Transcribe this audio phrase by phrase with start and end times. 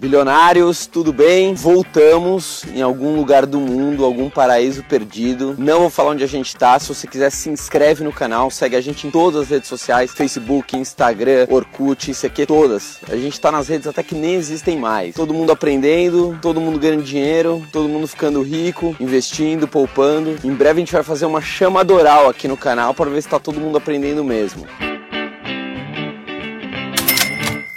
[0.00, 1.54] Bilionários, tudo bem?
[1.54, 5.56] Voltamos em algum lugar do mundo, algum paraíso perdido.
[5.58, 6.78] Não vou falar onde a gente tá.
[6.78, 10.12] Se você quiser, se inscreve no canal, segue a gente em todas as redes sociais:
[10.12, 13.00] Facebook, Instagram, Orkut, isso aqui, todas.
[13.10, 15.16] A gente tá nas redes até que nem existem mais.
[15.16, 20.36] Todo mundo aprendendo, todo mundo ganhando dinheiro, todo mundo ficando rico, investindo, poupando.
[20.44, 23.40] Em breve a gente vai fazer uma chamadoral aqui no canal para ver se tá
[23.40, 24.64] todo mundo aprendendo mesmo.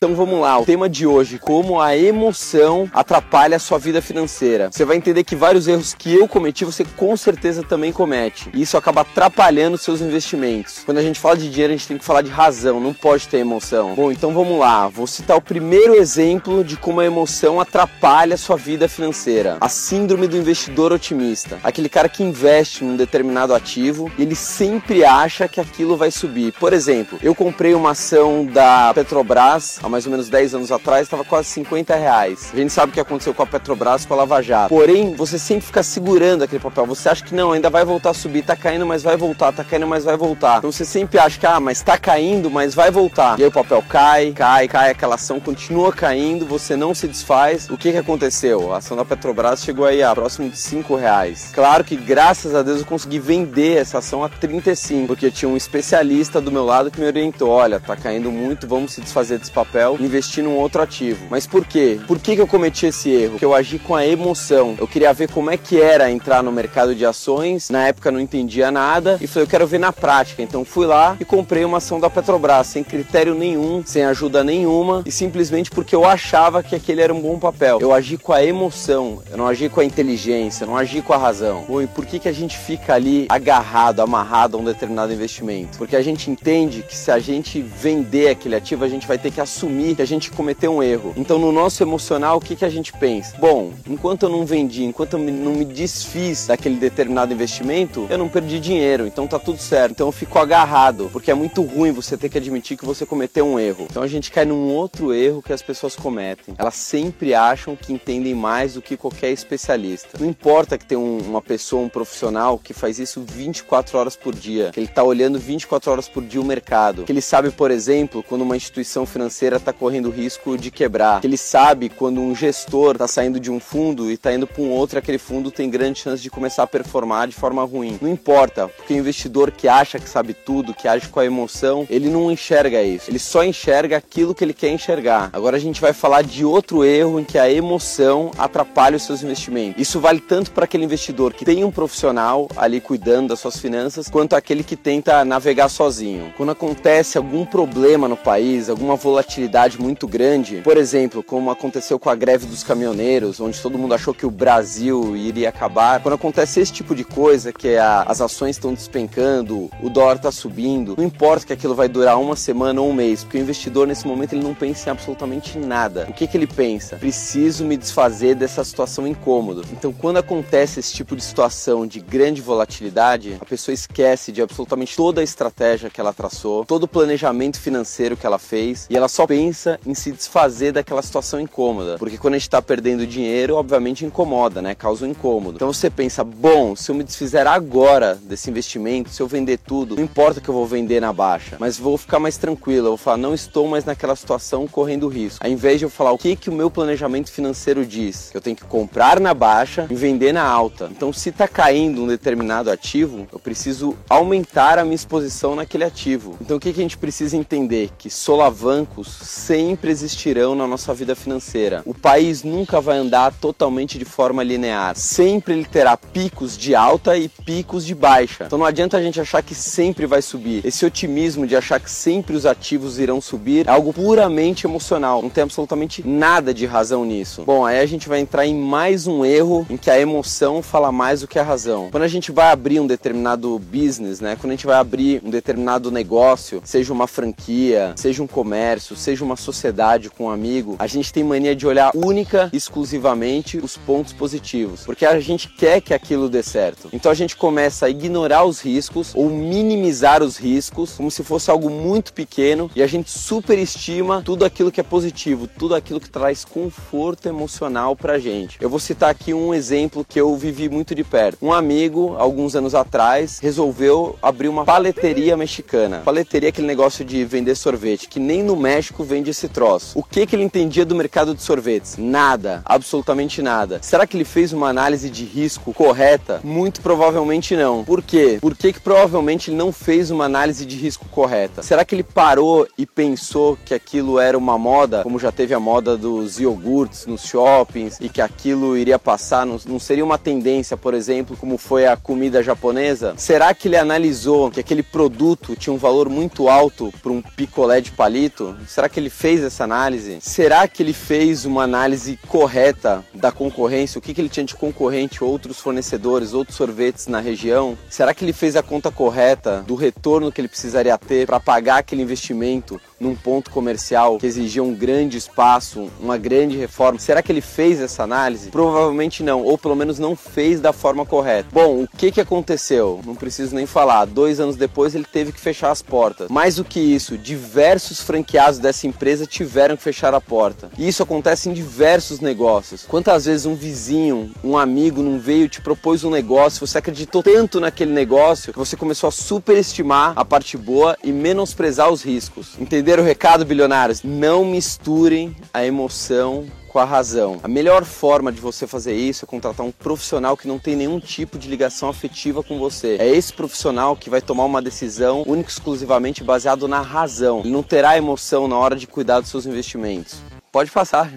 [0.03, 4.71] Então vamos lá, o tema de hoje, como a emoção atrapalha a sua vida financeira.
[4.71, 8.49] Você vai entender que vários erros que eu cometi, você com certeza também comete.
[8.51, 10.81] E isso acaba atrapalhando seus investimentos.
[10.83, 13.27] Quando a gente fala de dinheiro, a gente tem que falar de razão, não pode
[13.27, 13.93] ter emoção.
[13.93, 18.39] Bom, então vamos lá, vou citar o primeiro exemplo de como a emoção atrapalha a
[18.39, 19.57] sua vida financeira.
[19.61, 21.59] A síndrome do investidor otimista.
[21.63, 26.53] Aquele cara que investe num determinado ativo e ele sempre acha que aquilo vai subir.
[26.53, 31.23] Por exemplo, eu comprei uma ação da Petrobras mais ou menos 10 anos atrás, estava
[31.23, 32.49] quase 50 reais.
[32.53, 34.69] A gente sabe o que aconteceu com a Petrobras, com a Lava Jato.
[34.69, 36.85] Porém, você sempre fica segurando aquele papel.
[36.87, 39.63] Você acha que não, ainda vai voltar a subir, tá caindo, mas vai voltar, tá
[39.63, 40.59] caindo, mas vai voltar.
[40.59, 43.37] Então você sempre acha que, ah, mas tá caindo, mas vai voltar.
[43.37, 47.69] E aí o papel cai, cai, cai, aquela ação continua caindo, você não se desfaz.
[47.69, 48.73] O que que aconteceu?
[48.73, 51.51] A ação da Petrobras chegou aí a próximo de 5 reais.
[51.53, 55.57] Claro que graças a Deus eu consegui vender essa ação a 35, porque tinha um
[55.57, 59.51] especialista do meu lado que me orientou, olha, tá caindo muito, vamos se desfazer desse
[59.51, 61.25] papel e investir num outro ativo.
[61.29, 61.99] Mas por quê?
[62.07, 63.37] Por que, que eu cometi esse erro?
[63.37, 64.75] Que eu agi com a emoção.
[64.79, 67.69] Eu queria ver como é que era entrar no mercado de ações.
[67.69, 70.41] Na época não entendia nada e falei, eu quero ver na prática.
[70.41, 75.03] Então fui lá e comprei uma ação da Petrobras sem critério nenhum, sem ajuda nenhuma
[75.05, 77.79] e simplesmente porque eu achava que aquele era um bom papel.
[77.81, 81.13] Eu agi com a emoção, eu não agi com a inteligência, eu não agi com
[81.13, 81.65] a razão.
[81.67, 85.77] Bom, e por que, que a gente fica ali agarrado, amarrado a um determinado investimento?
[85.77, 89.31] Porque a gente entende que se a gente vender aquele ativo, a gente vai ter
[89.31, 91.13] que assumir assumir que a gente cometeu um erro.
[91.15, 93.35] Então, no nosso emocional, o que, que a gente pensa?
[93.37, 98.27] Bom, enquanto eu não vendi, enquanto eu não me desfiz daquele determinado investimento, eu não
[98.27, 99.91] perdi dinheiro, então tá tudo certo.
[99.91, 103.45] Então eu fico agarrado, porque é muito ruim você ter que admitir que você cometeu
[103.45, 103.87] um erro.
[103.89, 106.53] Então a gente cai num outro erro que as pessoas cometem.
[106.57, 110.17] Elas sempre acham que entendem mais do que qualquer especialista.
[110.19, 114.35] Não importa que tem um, uma pessoa, um profissional que faz isso 24 horas por
[114.35, 117.71] dia, que ele tá olhando 24 horas por dia o mercado, que ele sabe, por
[117.71, 121.23] exemplo, quando uma instituição financeira está correndo risco de quebrar.
[121.23, 124.69] Ele sabe quando um gestor está saindo de um fundo e está indo para um
[124.69, 127.97] outro, aquele fundo tem grande chance de começar a performar de forma ruim.
[128.01, 131.85] Não importa, porque o investidor que acha que sabe tudo, que age com a emoção,
[131.89, 133.09] ele não enxerga isso.
[133.09, 135.29] Ele só enxerga aquilo que ele quer enxergar.
[135.33, 139.23] Agora a gente vai falar de outro erro em que a emoção atrapalha os seus
[139.23, 139.81] investimentos.
[139.81, 144.09] Isso vale tanto para aquele investidor que tem um profissional ali cuidando das suas finanças,
[144.09, 146.33] quanto aquele que tenta navegar sozinho.
[146.35, 152.09] Quando acontece algum problema no país, alguma volatilidade muito grande, por exemplo, como aconteceu com
[152.09, 156.01] a greve dos caminhoneiros, onde todo mundo achou que o Brasil iria acabar.
[156.01, 160.31] Quando acontece esse tipo de coisa, que a, as ações estão despencando, o dólar está
[160.31, 163.87] subindo, não importa que aquilo vai durar uma semana ou um mês, porque o investidor
[163.87, 166.07] nesse momento ele não pensa em absolutamente nada.
[166.09, 166.95] O que, que ele pensa?
[166.95, 169.63] Preciso me desfazer dessa situação incômoda.
[169.73, 174.95] Então, quando acontece esse tipo de situação de grande volatilidade, a pessoa esquece de absolutamente
[174.95, 179.07] toda a estratégia que ela traçou, todo o planejamento financeiro que ela fez e ela
[179.07, 181.97] só pensa pensa em se desfazer daquela situação incômoda.
[181.97, 184.75] Porque quando a gente está perdendo dinheiro, obviamente incomoda, né?
[184.75, 185.55] Causa um incômodo.
[185.55, 189.95] Então você pensa, bom, se eu me desfizer agora desse investimento, se eu vender tudo,
[189.95, 192.87] não importa que eu vou vender na baixa, mas vou ficar mais tranquilo.
[192.87, 195.43] Eu vou falar, não estou mais naquela situação correndo risco.
[195.43, 198.55] Ao invés de eu falar o que, que o meu planejamento financeiro diz, eu tenho
[198.55, 200.87] que comprar na baixa e vender na alta.
[200.91, 206.37] Então, se está caindo um determinado ativo, eu preciso aumentar a minha exposição naquele ativo.
[206.39, 207.89] Então, o que, que a gente precisa entender?
[207.97, 211.81] Que solavancos sempre existirão na nossa vida financeira.
[211.85, 214.95] O país nunca vai andar totalmente de forma linear.
[214.95, 218.45] Sempre ele terá picos de alta e picos de baixa.
[218.45, 220.65] Então não adianta a gente achar que sempre vai subir.
[220.65, 225.21] Esse otimismo de achar que sempre os ativos irão subir é algo puramente emocional.
[225.21, 227.43] Não tem absolutamente nada de razão nisso.
[227.45, 230.91] Bom, aí a gente vai entrar em mais um erro em que a emoção fala
[230.91, 231.89] mais do que a razão.
[231.91, 234.35] Quando a gente vai abrir um determinado business, né?
[234.39, 239.10] Quando a gente vai abrir um determinado negócio, seja uma franquia, seja um comércio, seja
[239.11, 243.75] seja uma sociedade com um amigo, a gente tem mania de olhar única, exclusivamente os
[243.75, 246.87] pontos positivos, porque a gente quer que aquilo dê certo.
[246.93, 251.51] Então a gente começa a ignorar os riscos ou minimizar os riscos como se fosse
[251.51, 256.09] algo muito pequeno e a gente superestima tudo aquilo que é positivo, tudo aquilo que
[256.09, 258.57] traz conforto emocional pra gente.
[258.61, 261.37] Eu vou citar aqui um exemplo que eu vivi muito de perto.
[261.41, 266.01] Um amigo, alguns anos atrás, resolveu abrir uma paleteria mexicana.
[266.05, 269.97] Paleteria é aquele negócio de vender sorvete, que nem no México Bradesco vende esse troço.
[269.97, 271.97] O que que ele entendia do mercado de sorvetes?
[271.97, 273.79] Nada, absolutamente nada.
[273.81, 276.39] Será que ele fez uma análise de risco correta?
[276.43, 277.83] Muito provavelmente não.
[277.83, 278.37] Por quê?
[278.39, 281.63] Por que, que provavelmente ele não fez uma análise de risco correta?
[281.63, 285.59] Será que ele parou e pensou que aquilo era uma moda, como já teve a
[285.59, 289.45] moda dos iogurtes nos shoppings e que aquilo iria passar?
[289.45, 293.13] Não, não seria uma tendência, por exemplo, como foi a comida japonesa?
[293.17, 297.81] Será que ele analisou que aquele produto tinha um valor muito alto para um picolé
[297.81, 298.55] de palito?
[298.67, 300.19] Será que ele fez essa análise?
[300.21, 303.97] Será que ele fez uma análise correta da concorrência?
[303.97, 307.77] O que, que ele tinha de concorrente, outros fornecedores, outros sorvetes na região?
[307.89, 311.77] Será que ele fez a conta correta do retorno que ele precisaria ter para pagar
[311.77, 316.99] aquele investimento num ponto comercial que exigia um grande espaço, uma grande reforma?
[316.99, 318.51] Será que ele fez essa análise?
[318.51, 321.49] Provavelmente não, ou pelo menos não fez da forma correta.
[321.51, 323.01] Bom, o que, que aconteceu?
[323.05, 324.05] Não preciso nem falar.
[324.05, 326.29] Dois anos depois ele teve que fechar as portas.
[326.29, 330.69] Mais do que isso, diversos franqueados dessa empresa tiveram que fechar a porta.
[330.77, 332.85] E isso acontece em diversos negócios.
[332.87, 337.59] Quantas vezes um vizinho, um amigo não veio te propôs um negócio, você acreditou tanto
[337.59, 342.55] naquele negócio que você começou a superestimar a parte boa e menosprezar os riscos.
[342.91, 344.03] Entenderam o recado, bilionários?
[344.03, 347.39] Não misturem a emoção com a razão.
[347.41, 350.99] A melhor forma de você fazer isso é contratar um profissional que não tem nenhum
[350.99, 352.97] tipo de ligação afetiva com você.
[352.99, 357.39] É esse profissional que vai tomar uma decisão única e exclusivamente baseado na razão.
[357.39, 360.17] Ele não terá emoção na hora de cuidar dos seus investimentos.
[360.51, 361.09] Pode passar.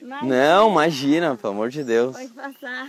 [0.00, 0.22] Imagina.
[0.22, 2.16] Não, imagina, pelo amor de Deus.
[2.16, 2.88] Pode passar.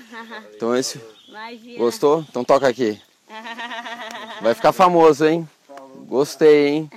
[0.55, 1.79] Então esse Imagina.
[1.79, 2.25] gostou?
[2.29, 2.97] Então toca aqui.
[4.41, 5.45] Vai ficar famoso, hein?
[6.07, 6.89] Gostei, hein?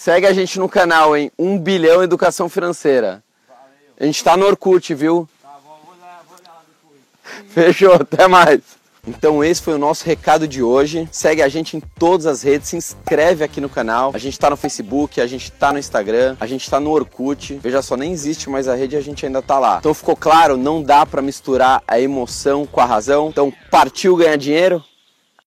[0.00, 1.32] Segue a gente no canal, hein?
[1.36, 3.20] 1 bilhão educação financeira.
[3.98, 5.28] A gente tá no Orkut, viu?
[7.50, 8.60] Fechou, até mais.
[9.04, 11.08] Então esse foi o nosso recado de hoje.
[11.10, 14.12] Segue a gente em todas as redes, se inscreve aqui no canal.
[14.14, 17.58] A gente tá no Facebook, a gente tá no Instagram, a gente tá no Orkut.
[17.60, 19.78] Veja só, nem existe mais a rede e a gente ainda tá lá.
[19.80, 23.30] Então ficou claro, não dá para misturar a emoção com a razão.
[23.30, 24.80] Então partiu ganhar dinheiro?